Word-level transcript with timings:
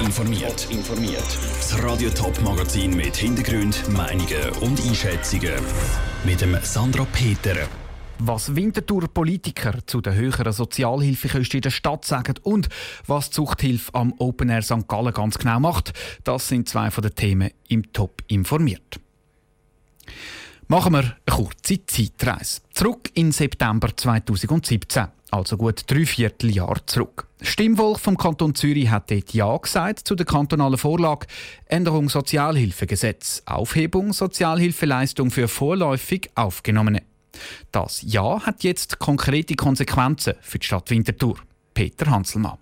informiert. 0.00 0.66
informiert. 0.70 1.38
Das 1.58 1.82
Radio 1.82 2.10
Top 2.10 2.40
Magazin 2.42 2.96
mit 2.96 3.16
Hintergrund, 3.16 3.86
Meinungen 3.90 4.48
und 4.60 4.80
Einschätzungen 4.80 5.52
mit 6.24 6.40
dem 6.40 6.56
Sandra 6.62 7.06
Peter. 7.12 7.68
Was 8.18 8.54
Winterthur-Politiker 8.56 9.78
zu 9.86 10.00
den 10.00 10.14
höheren 10.14 10.52
Sozialhilfekosten 10.52 11.58
in 11.58 11.62
der 11.62 11.70
Stadt 11.70 12.04
sagen 12.04 12.34
und 12.42 12.68
was 13.06 13.30
die 13.30 13.36
Zuchthilfe 13.36 13.94
am 13.94 14.14
Open 14.18 14.48
Air 14.48 14.62
St. 14.62 14.88
Gallen 14.88 15.12
ganz 15.12 15.38
genau 15.38 15.60
macht, 15.60 15.92
das 16.24 16.48
sind 16.48 16.68
zwei 16.68 16.90
von 16.90 17.02
den 17.02 17.14
Themen 17.14 17.50
im 17.68 17.92
Top 17.92 18.22
informiert. 18.26 19.00
Machen 20.70 20.92
wir 20.92 21.00
eine 21.00 21.14
kurze 21.28 21.84
Zeitreise. 21.84 22.60
Zurück 22.72 23.10
in 23.14 23.32
September 23.32 23.88
2017, 23.96 25.08
also 25.32 25.56
gut 25.56 25.82
drei 25.88 26.06
Vierteljahr 26.06 26.86
zurück. 26.86 27.26
Das 27.40 27.48
Stimmvolk 27.48 27.98
vom 27.98 28.16
Kanton 28.16 28.54
Zürich 28.54 28.88
hat 28.88 29.10
dort 29.10 29.34
Ja 29.34 29.56
gesagt 29.56 30.06
zu 30.06 30.14
der 30.14 30.26
kantonalen 30.26 30.78
Vorlage 30.78 31.26
Änderung 31.66 32.08
Sozialhilfegesetz, 32.08 33.42
Aufhebung 33.46 34.12
Sozialhilfeleistung 34.12 35.32
für 35.32 35.48
vorläufig 35.48 36.30
Aufgenommene. 36.36 37.02
Das 37.72 38.02
Ja 38.06 38.40
hat 38.46 38.62
jetzt 38.62 39.00
konkrete 39.00 39.56
Konsequenzen 39.56 40.34
für 40.40 40.60
die 40.60 40.66
Stadt 40.68 40.88
Winterthur. 40.88 41.34
Peter 41.74 42.08
Hanselmann. 42.08 42.58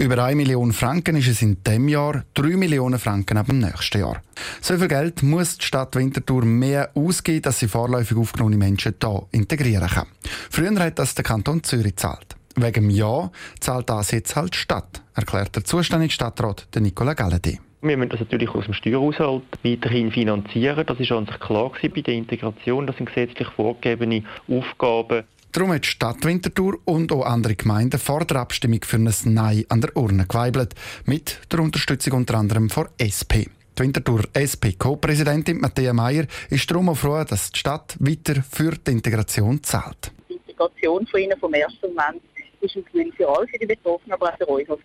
Über 0.00 0.24
1 0.24 0.34
Million 0.34 0.72
Franken 0.72 1.16
ist 1.16 1.28
es 1.28 1.42
in 1.42 1.62
diesem 1.62 1.86
Jahr, 1.86 2.24
3 2.32 2.56
Millionen 2.56 2.98
Franken 2.98 3.36
ab 3.36 3.48
dem 3.48 3.58
nächsten 3.58 4.00
Jahr. 4.00 4.22
So 4.62 4.78
viel 4.78 4.88
Geld 4.88 5.22
muss 5.22 5.58
die 5.58 5.66
Stadt 5.66 5.94
Winterthur 5.94 6.42
mehr 6.46 6.88
ausgeben, 6.94 7.42
dass 7.42 7.58
sie 7.58 7.68
vorläufig 7.68 8.16
aufgenommene 8.16 8.56
Menschen 8.56 8.94
hier 8.98 9.26
integrieren 9.32 9.90
kann. 9.90 10.06
Früher 10.48 10.74
hat 10.80 10.98
das 10.98 11.14
der 11.14 11.24
Kanton 11.24 11.62
Zürich 11.62 11.96
zahlt. 11.96 12.34
Wegen 12.56 12.88
dem 12.88 12.88
Ja 12.88 13.30
zahlt 13.60 13.90
das 13.90 14.12
jetzt 14.12 14.36
halt 14.36 14.54
die 14.54 14.58
Stadt, 14.58 15.02
erklärt 15.14 15.54
der 15.54 15.64
zuständige 15.64 16.14
Stadtrat 16.14 16.66
Nicola 16.80 17.12
Galledi. 17.12 17.60
Wir 17.82 17.98
müssen 17.98 18.08
das 18.08 18.20
natürlich 18.20 18.48
aus 18.54 18.64
dem 18.64 18.72
Steuerhaushalt 18.72 19.42
weiterhin 19.62 20.12
finanzieren. 20.12 20.86
Das 20.86 20.98
ist 20.98 21.12
uns 21.12 21.28
klar 21.40 21.72
bei 21.82 22.00
der 22.00 22.14
Integration. 22.14 22.86
Das 22.86 22.96
sind 22.96 23.04
gesetzlich 23.04 23.48
vorgegebene 23.48 24.22
Aufgaben. 24.48 25.24
Darum 25.52 25.72
hat 25.72 25.84
die 25.84 25.88
Stadt 25.88 26.24
Winterthur 26.24 26.78
und 26.84 27.10
auch 27.10 27.26
andere 27.26 27.56
Gemeinden 27.56 27.98
vor 27.98 28.24
der 28.24 28.36
Abstimmung 28.36 28.80
für 28.84 28.98
ein 28.98 29.12
Nein 29.24 29.64
an 29.68 29.80
der 29.80 29.96
Urne 29.96 30.24
geweibelt. 30.26 30.76
Mit 31.06 31.40
der 31.50 31.58
Unterstützung 31.58 32.12
unter 32.12 32.34
anderem 32.38 32.70
von 32.70 32.88
SP. 33.02 33.50
Die 33.76 33.82
Winterthur 33.82 34.22
SP-Co-Präsidentin 34.32 35.58
Matthäa 35.58 35.92
Meyer 35.92 36.26
ist 36.50 36.70
darum 36.70 36.90
auch 36.90 36.96
froh, 36.96 37.24
dass 37.24 37.50
die 37.50 37.58
Stadt 37.58 37.96
weiter 37.98 38.44
für 38.48 38.76
die 38.76 38.92
Integration 38.92 39.60
zahlt. 39.64 40.12
Die 40.28 40.34
Integration 40.34 41.06
von 41.08 41.20
ihnen 41.20 41.38
vom 41.40 41.52
ersten 41.52 41.88
Moment 41.88 42.22
ist 42.60 42.76
ein 42.76 42.84
Gewinn 42.92 43.12
für 43.12 43.28
alle, 43.28 43.46
für 43.48 43.58
die 43.58 43.66
Betroffenen, 43.66 44.18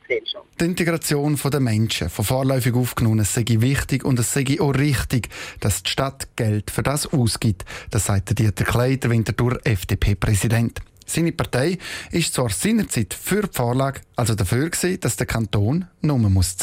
Gesellschaft. 0.01 0.45
Die 0.59 0.65
Integration 0.65 1.35
der 1.51 1.59
Menschen, 1.59 2.09
von 2.09 2.25
vorläufig 2.25 2.73
aufgenommen, 2.73 3.25
sei 3.25 3.45
wichtig 3.47 4.03
und 4.03 4.19
es 4.19 4.33
sei 4.33 4.45
auch 4.59 4.73
richtig, 4.73 5.29
dass 5.59 5.83
die 5.83 5.89
Stadt 5.89 6.35
Geld 6.35 6.71
für 6.71 6.83
das 6.83 7.07
ausgibt. 7.07 7.65
Das 7.91 8.05
sagt 8.05 8.37
Dieter 8.37 8.65
Kleider, 8.65 9.09
Winterthur 9.09 9.59
FDP-Präsident. 9.63 10.81
Seine 11.05 11.31
Partei 11.31 11.77
ist 12.11 12.33
zwar 12.33 12.49
seinerzeit 12.49 13.13
für 13.13 13.43
die 13.43 13.55
Vorlage, 13.55 14.01
also 14.15 14.33
dafür 14.33 14.69
gewesen, 14.69 14.99
dass 15.01 15.17
der 15.17 15.27
Kanton 15.27 15.87
nur 16.01 16.17
zahlen 16.19 16.33
muss 16.33 16.57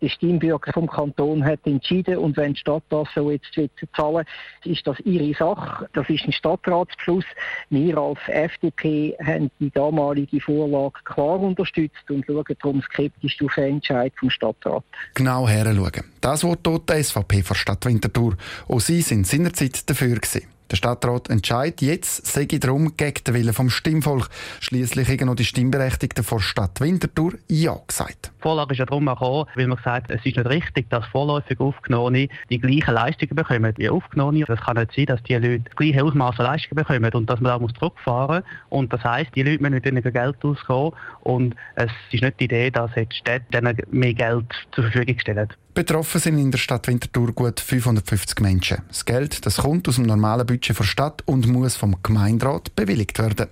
die 0.00 0.08
Stimmbürger 0.08 0.72
vom 0.72 0.88
Kanton 0.88 1.44
hat 1.44 1.60
entschieden 1.64 2.18
und 2.18 2.36
wenn 2.36 2.54
die 2.54 2.60
Stadt 2.60 2.82
das 2.88 3.08
so 3.14 3.30
jetzt 3.30 3.48
zahlen 3.96 4.24
ist 4.64 4.86
das 4.86 4.98
ihre 5.00 5.34
Sache. 5.34 5.88
Das 5.92 6.08
ist 6.08 6.24
ein 6.24 6.32
Stadtratsbeschluss. 6.32 7.24
Wir 7.70 7.96
als 7.98 8.18
FDP 8.26 9.16
haben 9.24 9.50
die 9.58 9.70
damalige 9.70 10.40
Vorlage 10.40 11.00
klar 11.04 11.40
unterstützt 11.40 12.10
und 12.10 12.24
schauen 12.26 12.44
darum 12.60 12.82
skeptisch 12.82 13.38
auf 13.42 13.54
den 13.54 13.74
Entscheid 13.74 14.12
vom 14.18 14.30
Stadtrat. 14.30 14.84
Genau 15.14 15.48
heranschauen. 15.48 16.04
Das 16.20 16.44
wird 16.44 16.60
dort 16.62 16.90
die 16.90 17.02
SVP 17.02 17.42
vor 17.42 17.56
Stadt 17.56 17.84
Winterthur. 17.86 18.36
Auch 18.68 18.80
sie 18.80 19.02
sind 19.02 19.26
seinerzeit 19.26 19.88
dafür 19.88 20.16
gewesen. 20.16 20.46
Der 20.70 20.76
Stadtrat 20.76 21.28
entscheidet 21.30 21.82
jetzt, 21.82 22.26
sei 22.26 22.44
darum 22.44 22.96
gegen 22.96 23.24
den 23.24 23.34
Willen 23.34 23.52
vom 23.52 23.70
Stimmvolk. 23.70 24.28
Schließlich 24.60 25.08
haben 25.08 25.26
noch 25.26 25.34
die 25.34 25.44
Stimmberechtigten 25.44 26.22
vor 26.22 26.40
Stadt 26.40 26.80
Winterthur 26.80 27.32
Ja 27.48 27.76
gesagt. 27.86 28.30
Die 28.40 28.42
Vorlage 28.42 28.72
ist 28.72 28.78
ja 28.78 28.86
darum 28.86 29.04
gekommen, 29.04 29.44
weil 29.54 29.66
man 29.66 29.76
gesagt 29.76 30.10
es 30.10 30.24
ist 30.24 30.24
nicht 30.24 30.38
richtig, 30.46 30.88
dass 30.88 31.04
vorläufig 31.08 31.60
Aufgenommene 31.60 32.28
die 32.48 32.58
gleichen 32.58 32.94
Leistungen 32.94 33.36
bekommen 33.36 33.74
wie 33.76 33.90
Aufgenommene. 33.90 34.46
Es 34.48 34.60
kann 34.60 34.78
nicht 34.78 34.92
sein, 34.96 35.04
dass 35.06 35.22
die 35.24 35.34
Leute 35.34 35.60
das 35.60 35.76
gleiche 35.76 36.02
Ausmaß 36.02 36.40
an 36.40 36.46
Leistungen 36.46 36.82
bekommen 36.82 37.12
und 37.12 37.28
dass 37.28 37.38
man 37.40 37.52
da 37.52 37.58
muss 37.58 37.74
zurückfahren 37.74 38.42
muss. 38.42 38.78
Und 38.80 38.92
das 38.94 39.04
heisst, 39.04 39.34
die 39.34 39.42
Leute 39.42 39.60
müssen 39.60 39.74
mit 39.74 39.84
weniger 39.84 40.10
Geld 40.10 40.36
auskommen 40.42 40.92
und 41.20 41.54
es 41.74 41.90
ist 42.12 42.22
nicht 42.22 42.40
die 42.40 42.44
Idee, 42.44 42.70
dass 42.70 42.90
die 42.94 43.06
Städte 43.10 43.44
denen 43.52 43.76
mehr 43.90 44.14
Geld 44.14 44.46
zur 44.72 44.84
Verfügung 44.84 45.18
stellen. 45.18 45.48
Betroffen 45.74 46.18
sind 46.18 46.38
in 46.38 46.50
der 46.50 46.58
Stadt 46.58 46.88
Winterthur 46.88 47.32
gut 47.32 47.60
550 47.60 48.40
Menschen. 48.40 48.78
Das 48.88 49.04
Geld 49.04 49.44
das 49.44 49.58
kommt 49.58 49.86
aus 49.86 49.96
dem 49.96 50.06
normalen 50.06 50.46
Budget 50.46 50.78
der 50.78 50.84
Stadt 50.84 51.22
und 51.26 51.46
muss 51.46 51.76
vom 51.76 51.96
Gemeinderat 52.02 52.74
bewilligt 52.74 53.18
werden. 53.18 53.48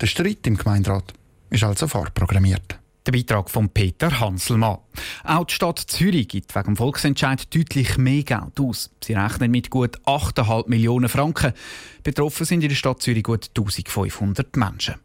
Der 0.00 0.06
Streit 0.06 0.46
im 0.46 0.56
Gemeinderat 0.56 1.12
ist 1.50 1.64
also 1.64 1.88
vorprogrammiert. 1.88 2.78
Der 3.08 3.12
Beitrag 3.12 3.48
von 3.48 3.70
Peter 3.70 4.20
Hanselmann. 4.20 4.80
Auch 5.24 5.46
die 5.46 5.54
Stadt 5.54 5.78
Zürich 5.78 6.28
gibt 6.28 6.54
wegen 6.54 6.66
dem 6.66 6.76
Volksentscheid 6.76 7.54
deutlich 7.54 7.96
mehr 7.96 8.22
Geld 8.22 8.60
aus. 8.60 8.90
Sie 9.02 9.14
rechnen 9.14 9.50
mit 9.50 9.70
gut 9.70 9.96
8,5 10.04 10.68
Millionen 10.68 11.08
Franken. 11.08 11.54
Betroffen 12.02 12.44
sind 12.44 12.62
in 12.62 12.68
der 12.68 12.76
Stadt 12.76 13.00
Zürich 13.00 13.22
gut 13.22 13.48
1500 13.56 14.54
Menschen. 14.58 14.96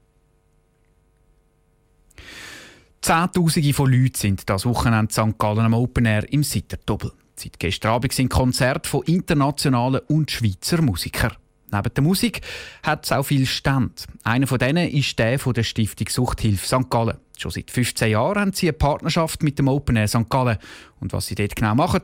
Zehntausende 3.01 3.73
von 3.73 3.89
Leuten 3.89 4.15
sind 4.15 4.49
das 4.49 4.65
Wochenende 4.65 5.13
St. 5.13 5.37
Gallen 5.37 5.59
am 5.59 5.73
Open 5.73 6.05
Air 6.05 6.29
im 6.29 6.43
Sitterdoppel. 6.43 7.13
Seit 7.37 7.57
gestern 7.57 7.93
Abend 7.93 8.11
sind 8.11 8.27
Konzerte 8.27 8.89
von 8.89 9.03
internationalen 9.03 10.01
und 10.09 10.29
Schweizer 10.29 10.81
Musikern. 10.81 11.37
Neben 11.71 11.93
der 11.93 12.03
Musik 12.03 12.41
hat 12.83 13.05
es 13.05 13.13
auch 13.13 13.23
viele 13.23 13.45
Stände. 13.45 13.93
Einer 14.23 14.45
von 14.45 14.59
denen 14.59 14.89
ist 14.89 15.17
der 15.17 15.39
von 15.39 15.53
der 15.53 15.63
Stiftung 15.63 16.09
Suchthilfe 16.09 16.67
St. 16.67 16.89
Gallen. 16.89 17.22
Schon 17.37 17.51
seit 17.51 17.71
15 17.71 18.11
Jahren 18.11 18.39
haben 18.39 18.53
sie 18.53 18.67
eine 18.67 18.73
Partnerschaft 18.73 19.43
mit 19.43 19.59
dem 19.59 19.67
Open 19.67 19.95
Air 19.95 20.07
St. 20.07 20.29
Gallen. 20.29 20.57
Und 20.99 21.13
was 21.13 21.27
sie 21.27 21.35
dort 21.35 21.55
genau 21.55 21.75
machen, 21.75 22.01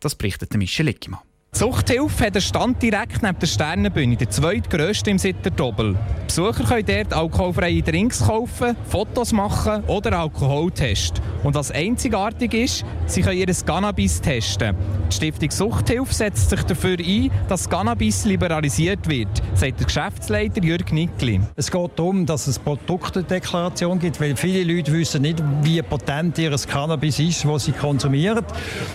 das 0.00 0.14
berichtet 0.14 0.54
Michel 0.54 0.86
Leckimann. 0.86 1.20
Suchthilfe 1.54 2.24
hat 2.24 2.34
einen 2.34 2.40
Stand 2.40 2.82
direkt 2.82 3.22
neben 3.22 3.38
der 3.38 3.46
Sternenbühne, 3.46 4.16
der 4.16 4.30
zweitgrösste 4.30 5.10
im 5.10 5.18
Sitterdobel. 5.18 5.98
Besucher 6.26 6.64
können 6.64 6.86
dort 6.86 7.12
alkoholfreie 7.12 7.82
Drinks 7.82 8.26
kaufen, 8.26 8.74
Fotos 8.88 9.32
machen 9.32 9.84
oder 9.84 10.18
Alkohol 10.18 10.70
testen. 10.70 11.22
Und 11.44 11.54
was 11.54 11.70
einzigartig 11.70 12.54
ist, 12.54 12.86
sie 13.04 13.20
können 13.20 13.36
ihr 13.36 13.54
Cannabis 13.66 14.18
testen. 14.22 14.74
Die 15.10 15.14
Stiftung 15.14 15.50
Suchthilfe 15.50 16.14
setzt 16.14 16.48
sich 16.48 16.62
dafür 16.62 16.96
ein, 16.98 17.30
dass 17.48 17.68
Cannabis 17.68 18.24
liberalisiert 18.24 19.06
wird, 19.06 19.28
sagt 19.52 19.78
der 19.78 19.86
Geschäftsleiter 19.86 20.62
Jürg 20.62 20.90
Nickli. 20.90 21.38
Es 21.56 21.70
geht 21.70 21.90
darum, 21.96 22.24
dass 22.24 22.46
es 22.46 22.58
Produktdeklaration 22.58 23.98
gibt, 23.98 24.18
weil 24.22 24.36
viele 24.36 24.72
Leute 24.72 24.90
wissen 24.90 25.20
nicht, 25.20 25.42
wie 25.62 25.82
potent 25.82 26.38
ihr 26.38 26.56
Cannabis 26.56 27.18
ist, 27.18 27.44
das 27.44 27.64
sie 27.66 27.72
konsumieren. 27.72 28.44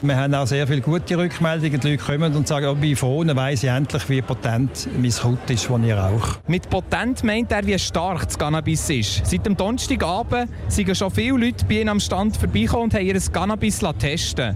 Wir 0.01 0.17
haben 0.17 0.33
auch 0.33 0.47
sehr 0.47 0.65
viele 0.65 0.81
gute 0.81 1.15
Rückmeldungen. 1.17 1.79
Die 1.79 1.91
Leute 1.91 2.03
kommen 2.03 2.35
und 2.35 2.46
sagen, 2.47 2.67
oh, 2.67 2.75
bei 2.75 2.95
vorne 2.95 3.35
weiss 3.35 3.63
ich 3.63 3.69
endlich, 3.69 4.07
wie 4.09 4.21
potent 4.21 4.87
mein 4.97 5.11
Kraut 5.11 5.49
ist, 5.49 5.69
das 5.69 5.79
ich 5.83 5.93
rauche. 5.93 6.39
Mit 6.47 6.69
potent 6.69 7.23
meint 7.23 7.51
er, 7.51 7.65
wie 7.65 7.77
stark 7.77 8.25
das 8.25 8.37
Cannabis 8.37 8.89
ist. 8.89 9.25
Seit 9.25 9.45
dem 9.45 9.55
Donnerstagabend 9.55 10.49
sind 10.67 10.95
schon 10.95 11.11
viele 11.11 11.37
Leute 11.37 11.65
bei 11.65 11.81
ihm 11.81 11.89
am 11.89 11.99
Stand 11.99 12.37
vorbeigekommen 12.37 12.85
und 12.85 12.93
haben 12.93 13.05
ihr 13.05 13.19
Cannabis 13.19 13.81
testen 13.99 14.55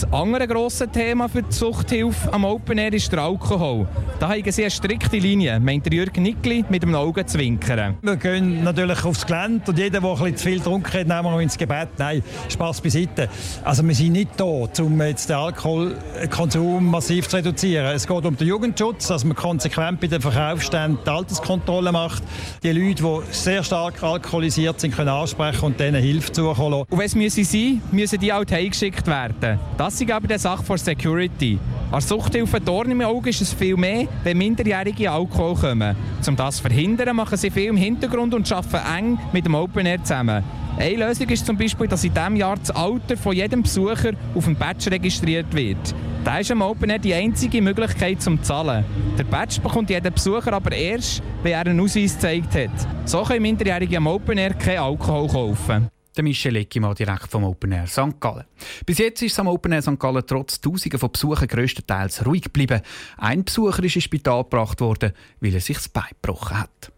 das 0.00 0.12
andere 0.14 0.46
grosse 0.48 0.88
Thema 0.88 1.28
für 1.28 1.42
die 1.42 1.52
Suchthilfe 1.52 2.32
am 2.32 2.44
Open 2.44 2.78
Air 2.78 2.94
ist 2.94 3.12
der 3.12 3.18
Alkohol. 3.18 3.86
Da 4.18 4.30
haben 4.30 4.50
sie 4.50 4.62
eine 4.62 4.70
strikte 4.70 5.18
Linie, 5.18 5.60
meint 5.60 5.92
Jürgen 5.92 6.22
Nickli 6.22 6.64
mit 6.70 6.82
dem 6.82 6.94
Augen 6.94 7.26
zwinkern. 7.26 7.96
Wir 8.00 8.16
gehen 8.16 8.64
natürlich 8.64 9.04
aufs 9.04 9.26
Gelände 9.26 9.62
und 9.66 9.78
jeder, 9.78 10.00
der 10.00 10.22
ein 10.22 10.36
zu 10.36 10.44
viel 10.44 10.58
getrunken 10.58 10.92
hat, 10.92 11.06
nehmen 11.06 11.34
wir 11.34 11.40
ins 11.40 11.58
Gebet. 11.58 11.88
Nein, 11.98 12.22
Spass 12.48 12.80
beiseite. 12.80 13.28
Also 13.62 13.86
wir 13.86 13.94
sind 13.94 14.12
nicht 14.12 14.30
da, 14.38 14.44
um 14.44 15.02
jetzt 15.02 15.28
den 15.28 15.36
Alkoholkonsum 15.36 16.90
massiv 16.90 17.28
zu 17.28 17.36
reduzieren. 17.36 17.94
Es 17.94 18.06
geht 18.06 18.24
um 18.24 18.36
den 18.36 18.48
Jugendschutz, 18.48 19.08
dass 19.08 19.24
man 19.24 19.36
konsequent 19.36 20.00
bei 20.00 20.06
den 20.06 20.22
Verkaufsständen 20.22 20.98
die 21.04 21.10
Alterskontrolle 21.10 21.92
macht. 21.92 22.22
Die 22.62 22.72
Leute, 22.72 23.02
die 23.02 23.34
sehr 23.34 23.62
stark 23.62 24.02
alkoholisiert 24.02 24.80
sind, 24.80 24.96
können 24.96 25.10
ansprechen 25.10 25.64
und 25.66 25.78
denen 25.78 26.02
Hilfe 26.02 26.32
zukommen. 26.32 26.84
Und 26.88 26.98
wenn 26.98 27.06
es 27.06 27.14
müssen 27.14 27.44
sein, 27.44 27.82
müssen 27.92 28.18
die 28.18 28.32
auch 28.32 28.44
heimgeschickt 28.50 29.06
werden. 29.06 29.58
Das 29.76 29.89
ist 29.98 30.10
aber 30.10 30.28
die 30.28 30.38
Sache 30.38 30.62
von 30.62 30.76
Security. 30.76 31.58
Als 31.90 32.08
Suchthilfe 32.08 32.60
Dorn 32.60 32.90
im 32.90 33.00
Auge 33.00 33.30
ist 33.30 33.40
es 33.40 33.54
viel 33.54 33.76
mehr, 33.76 34.06
wenn 34.22 34.36
Minderjährige 34.36 35.10
Alkohol 35.10 35.54
kommen. 35.54 35.96
Um 36.26 36.36
das 36.36 36.56
zu 36.56 36.62
verhindern, 36.62 37.16
machen 37.16 37.38
sie 37.38 37.50
viel 37.50 37.70
im 37.70 37.76
Hintergrund 37.76 38.34
und 38.34 38.52
arbeiten 38.52 38.96
eng 38.96 39.18
mit 39.32 39.46
dem 39.46 39.54
Open 39.54 39.86
Air 39.86 40.02
zusammen. 40.02 40.44
Eine 40.78 41.06
Lösung 41.06 41.28
ist 41.28 41.46
zum 41.46 41.56
Beispiel, 41.56 41.88
dass 41.88 42.04
in 42.04 42.14
diesem 42.14 42.36
Jahr 42.36 42.56
das 42.56 42.70
Alter 42.70 43.16
von 43.16 43.34
jedem 43.34 43.62
Besucher 43.62 44.12
auf 44.34 44.44
dem 44.44 44.54
Badge 44.54 44.90
registriert 44.90 45.52
wird. 45.52 45.94
Da 46.24 46.38
ist 46.38 46.50
am 46.50 46.60
Open 46.60 46.90
Air 46.90 46.98
die 46.98 47.14
einzige 47.14 47.62
Möglichkeit 47.62 48.20
zum 48.20 48.42
Zahlen. 48.42 48.84
Der 49.18 49.24
Badge 49.24 49.60
bekommt 49.60 49.90
jeder 49.90 50.10
Besucher 50.10 50.52
aber 50.52 50.72
erst, 50.72 51.22
wenn 51.42 51.52
er 51.52 51.66
einen 51.66 51.80
Ausweis 51.80 52.14
gezeigt 52.14 52.54
hat. 52.54 52.86
So 53.04 53.22
können 53.22 53.42
Minderjährige 53.42 53.96
am 53.96 54.06
Open 54.06 54.38
Air 54.38 54.54
keinen 54.54 54.78
Alkohol 54.78 55.28
kaufen. 55.28 55.88
Der 56.20 56.24
Michel 56.24 56.56
Eckimann 56.56 56.94
direkt 56.94 57.28
vom 57.30 57.44
Open 57.44 57.72
Air 57.72 57.86
St. 57.86 58.20
Gallen. 58.20 58.44
Bis 58.84 58.98
jetzt 58.98 59.22
ist 59.22 59.32
es 59.32 59.38
am 59.38 59.46
Open 59.46 59.72
Air 59.72 59.80
St. 59.80 59.98
Gallen 59.98 60.22
trotz 60.26 60.60
Tausenden 60.60 60.98
von 60.98 61.10
Besuchern 61.10 61.48
grösstenteils 61.48 62.26
ruhig 62.26 62.42
geblieben. 62.42 62.82
Ein 63.16 63.42
Besucher 63.42 63.82
ist 63.84 63.96
ins 63.96 64.04
Spital 64.04 64.42
gebracht 64.42 64.82
worden, 64.82 65.14
weil 65.40 65.54
er 65.54 65.62
sich 65.62 65.78
das 65.78 65.88
Bein 65.88 66.10
gebrochen 66.10 66.60
hat. 66.60 66.92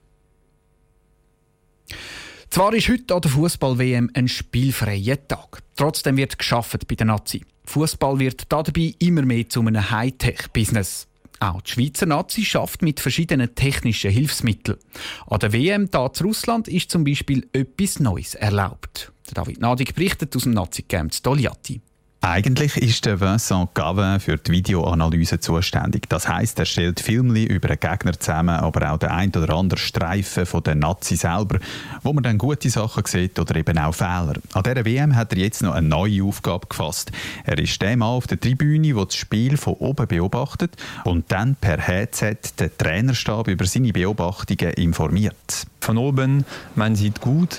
Zwar 2.50 2.74
ist 2.74 2.88
heute 2.88 3.14
an 3.14 3.20
der 3.20 3.30
Fußball-WM 3.30 4.10
ein 4.12 4.26
spielfreier 4.26 5.28
Tag. 5.28 5.62
Trotzdem 5.76 6.16
wird 6.16 6.36
geschafft 6.36 6.88
bei 6.88 6.96
den 6.96 7.06
Nazi. 7.06 7.44
Fußball 7.66 8.18
wird 8.18 8.50
dabei 8.50 8.92
immer 8.98 9.22
mehr 9.22 9.48
zu 9.48 9.60
einem 9.60 9.88
Hightech-Business. 9.88 11.06
Auch 11.42 11.60
die 11.60 11.72
Schweizer 11.72 12.06
Nazi 12.06 12.44
schafft 12.44 12.82
mit 12.82 13.00
verschiedenen 13.00 13.52
technischen 13.56 14.12
Hilfsmitteln. 14.12 14.78
An 15.26 15.40
der 15.40 15.52
WM 15.52 15.90
da 15.90 16.12
zu 16.12 16.22
Russland 16.22 16.68
ist 16.68 16.92
zum 16.92 17.02
Beispiel 17.02 17.48
etwas 17.52 17.98
Neues 17.98 18.36
erlaubt. 18.36 19.10
David 19.34 19.60
Nadig 19.60 19.92
berichtet 19.96 20.36
aus 20.36 20.44
dem 20.44 20.52
Nazi-Camp 20.52 21.12
Stoliati. 21.12 21.80
Eigentlich 22.24 22.76
ist 22.76 23.04
der 23.04 23.20
Vincent 23.20 23.74
Gavin 23.74 24.20
für 24.20 24.36
die 24.36 24.52
Videoanalyse 24.52 25.40
zuständig. 25.40 26.08
Das 26.08 26.28
heißt, 26.28 26.56
er 26.56 26.66
stellt 26.66 27.00
Filme 27.00 27.42
über 27.42 27.68
einen 27.68 27.80
Gegner 27.80 28.16
zusammen, 28.16 28.54
aber 28.54 28.92
auch 28.92 28.98
den 28.98 29.08
ein 29.08 29.30
oder 29.30 29.52
anderen 29.52 29.80
Streifen 29.80 30.46
von 30.46 30.62
den 30.62 30.78
Nazi 30.78 31.16
selber, 31.16 31.58
wo 32.04 32.12
man 32.12 32.22
dann 32.22 32.38
gute 32.38 32.70
Sachen 32.70 33.04
sieht 33.06 33.40
oder 33.40 33.56
eben 33.56 33.76
auch 33.76 33.92
Fehler. 33.92 34.34
An 34.52 34.62
dieser 34.62 34.84
WM 34.84 35.16
hat 35.16 35.32
er 35.32 35.40
jetzt 35.40 35.62
noch 35.62 35.74
eine 35.74 35.88
neue 35.88 36.22
Aufgabe 36.22 36.68
gefasst. 36.68 37.10
Er 37.42 37.58
ist 37.58 37.82
der 37.82 37.96
Mann 37.96 38.10
auf 38.10 38.28
der 38.28 38.38
Tribüne, 38.38 38.94
der 38.94 39.04
das 39.04 39.16
Spiel 39.16 39.56
von 39.56 39.74
oben 39.74 40.06
beobachtet 40.06 40.76
und 41.02 41.24
dann 41.32 41.56
per 41.56 41.80
Headset 41.80 42.36
den 42.60 42.70
Trainerstab 42.78 43.48
über 43.48 43.66
seine 43.66 43.92
Beobachtungen 43.92 44.74
informiert. 44.74 45.66
Von 45.80 45.98
oben, 45.98 46.44
man 46.76 46.94
sieht 46.94 47.20
gut, 47.20 47.58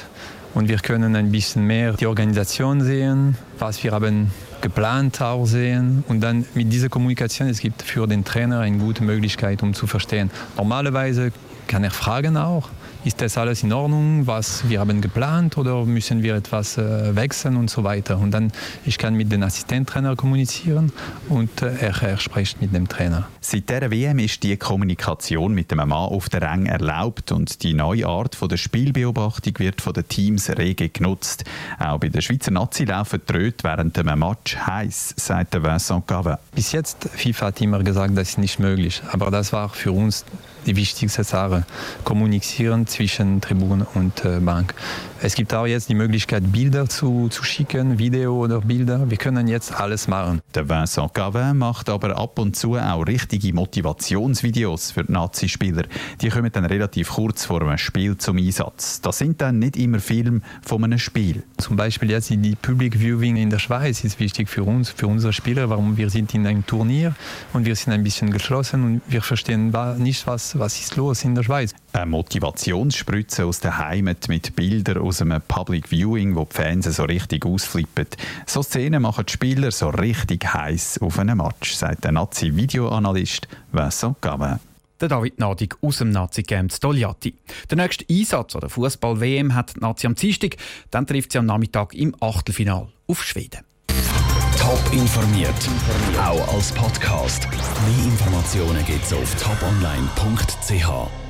und 0.54 0.69
wir 0.69 0.77
können 0.77 1.15
ein 1.15 1.31
bisschen 1.31 1.65
mehr 1.65 1.94
die 1.94 2.06
Organisation 2.06 2.81
sehen, 2.81 3.38
was 3.57 3.83
wir 3.83 3.92
haben 3.92 4.31
geplant 4.63 5.21
auch 5.21 5.45
sehen 5.45 6.04
und 6.07 6.21
dann 6.21 6.45
mit 6.56 6.74
dieser 6.74 6.89
Kommunikation, 6.89 7.48
es 7.48 7.60
gibt 7.60 7.83
für 7.83 8.07
den 8.07 8.24
Trainer 8.24 8.62
eine 8.62 8.77
gute 8.77 9.04
Möglichkeit, 9.04 9.62
um 9.62 9.75
zu 9.75 9.86
verstehen. 9.86 10.31
Normalerweise 10.57 11.31
kann 11.68 11.83
er 11.83 11.92
fragen 11.92 12.38
auch, 12.38 12.69
ist 13.05 13.21
das 13.21 13.38
alles 13.38 13.63
in 13.63 13.73
Ordnung, 13.73 14.27
was 14.27 14.67
wir 14.69 14.79
haben 14.79 15.01
geplant 15.01 15.57
oder 15.57 15.85
müssen 15.85 16.23
wir 16.23 16.35
etwas 16.35 16.77
äh, 16.77 17.15
wechseln 17.15 17.57
und 17.57 17.69
so 17.69 17.83
weiter. 17.83 18.17
Und 18.17 18.31
dann 18.31 18.51
ich 18.85 18.97
kann 18.97 19.15
mit 19.15 19.31
dem 19.31 19.44
Assistenttrainer 19.44 20.15
kommunizieren 20.15 20.91
und 21.29 21.61
äh, 21.61 21.75
er, 21.79 22.01
er 22.01 22.17
spricht 22.17 22.61
mit 22.61 22.73
dem 22.73 22.88
Trainer. 22.88 23.27
Seit 23.41 23.69
der 23.69 23.91
WM 23.91 24.19
ist 24.19 24.44
die 24.44 24.55
Kommunikation 24.55 25.53
mit 25.53 25.71
dem 25.71 25.77
Mann 25.77 25.91
auf 25.91 26.29
der 26.29 26.44
Rang 26.44 26.65
erlaubt 26.65 27.31
und 27.31 27.63
die 27.63 27.73
neue 27.73 28.07
Art 28.07 28.35
von 28.35 28.47
der 28.47 28.57
Spielbeobachtung 28.57 29.59
wird 29.59 29.81
von 29.81 29.94
den 29.94 30.07
Teams 30.07 30.50
rege 30.50 30.89
genutzt. 30.89 31.44
Auch 31.79 32.00
bei 32.00 32.09
der 32.09 32.21
Schweizer 32.21 32.51
Nazi 32.51 32.85
laufen 32.85 33.21
die 33.27 33.33
Röte 33.33 33.63
während 33.63 33.97
dem 33.97 34.17
Match 34.17 34.55
heiß, 34.55 35.15
sagt 35.17 35.61
Vincent 35.61 36.07
Gavin. 36.07 36.38
Bis 36.55 36.71
jetzt 36.71 37.09
FIFA 37.13 37.47
hat 37.47 37.61
immer 37.61 37.79
gesagt, 37.79 38.17
das 38.17 38.29
ist 38.29 38.38
nicht 38.38 38.59
möglich, 38.59 39.01
aber 39.11 39.29
das 39.29 39.51
war 39.51 39.69
für 39.69 39.91
uns 39.91 40.25
die 40.65 40.75
wichtigste 40.75 41.24
Sache. 41.24 41.65
Kommunizieren 42.04 42.88
zwischen 42.88 43.42
Tribune 43.42 43.86
und 43.94 44.25
äh, 44.25 44.39
Bank. 44.39 44.74
Es 45.25 45.36
gibt 45.36 45.54
auch 45.54 45.66
jetzt 45.66 45.88
die 45.88 45.96
Möglichkeit, 45.96 46.52
Bilder 46.52 46.90
zu, 46.90 47.30
zu 47.30 47.46
schicken, 47.46 47.98
Video 47.98 48.36
oder 48.44 48.60
Bilder. 48.60 49.10
Wir 49.10 49.16
können 49.16 49.48
jetzt 49.48 49.74
alles 49.74 50.10
machen. 50.10 50.42
Der 50.54 50.68
Vincent 50.68 51.14
Gavin 51.14 51.58
macht 51.60 51.88
aber 51.88 52.18
ab 52.18 52.38
und 52.40 52.58
zu 52.58 52.75
auch 52.75 53.04
richtige 53.04 53.54
Motivationsvideos 53.54 54.92
für 54.92 55.10
Nazi-Spieler. 55.10 55.84
Die 56.20 56.28
kommen 56.28 56.52
dann 56.52 56.66
relativ 56.66 57.12
kurz 57.12 57.46
vor 57.46 57.62
einem 57.62 57.78
Spiel 57.78 58.18
zum 58.18 58.36
Einsatz. 58.36 59.00
Das 59.00 59.20
sind 59.20 59.40
dann 59.40 59.60
nicht 59.60 59.78
immer 59.78 60.02
Filme 60.02 60.42
von 60.62 60.84
einem 60.84 61.00
Spiel. 61.00 61.44
Zum 61.58 61.78
Beispiel 61.78 62.12
jetzt 62.12 62.30
die 62.30 62.56
Public 62.62 63.00
Viewing 63.00 63.38
in 63.38 63.50
der 63.50 63.60
Schweiz 63.60 64.04
ist 64.04 64.20
wichtig 64.20 64.50
für 64.50 64.64
uns, 64.64 64.90
für 64.90 65.08
unsere 65.08 65.31
Spieler, 65.31 65.70
warum 65.70 65.96
wir 65.96 66.10
sind 66.10 66.34
in 66.34 66.46
einem 66.46 66.66
Turnier 66.66 67.16
und 67.54 67.66
wir 67.66 67.78
sind 67.78 67.94
ein 67.94 68.04
bisschen 68.04 68.30
geschlossen 68.30 68.84
und 68.84 69.02
wir 69.08 69.22
verstehen 69.22 69.74
nicht, 70.00 70.28
was, 70.28 70.60
was 70.60 70.78
ist 70.78 70.98
los 70.98 71.24
in 71.24 71.34
der 71.34 71.44
Schweiz. 71.44 71.74
Eine 71.94 72.07
Motivationsspritze 72.07 73.45
aus 73.45 73.60
der 73.60 73.78
Heimat 73.78 74.28
mit 74.28 74.56
Bildern 74.56 74.98
aus 74.98 75.22
einem 75.22 75.40
Public 75.48 75.90
Viewing, 75.92 76.36
wo 76.36 76.45
die 76.45 76.56
Fans 76.56 76.86
so 76.86 77.04
richtig 77.04 77.45
ausflippen. 77.45 78.07
So 78.48 78.63
Szenen 78.63 79.04
machen 79.04 79.25
die 79.28 79.31
Spieler 79.31 79.72
so 79.72 79.90
richtig 79.90 80.51
heiß 80.51 80.98
auf 81.01 81.19
einen 81.19 81.38
Match, 81.38 81.74
sagt 81.75 82.04
der 82.04 82.12
Nazi-Videoanalyst 82.12 83.48
Vincent 83.72 84.19
Gavin. 84.22 84.60
Der 85.00 85.10
David 85.10 85.38
Nadig 85.38 85.75
aus 85.84 86.00
dem 86.00 86.10
Nazi-Camp 86.10 86.74
Stogliatti. 86.74 87.36
Der 87.69 87.78
nächste 87.78 88.06
Einsatz 88.10 88.56
an 88.56 88.62
der 88.62 88.69
Fußball-WM 88.72 89.54
hat 89.54 89.75
die 89.75 89.80
Nazi 89.81 90.07
am 90.07 90.16
Dienstag. 90.16 90.57
Dann 90.89 91.06
trifft 91.06 91.34
sie 91.34 91.38
am 91.38 91.46
Nachmittag 91.46 91.94
im 91.94 92.16
Achtelfinal 92.19 92.88
auf 93.06 93.24
Schweden. 93.24 93.62
Top 94.57 94.81
informiert, 94.94 95.54
auch 96.18 96.56
als 96.56 96.72
Podcast. 96.72 97.48
Mehr 97.50 98.06
Informationen 98.06 98.84
gibt 98.86 99.04
es 99.04 99.13
auf 99.13 99.36
toponline.ch. 99.36 101.23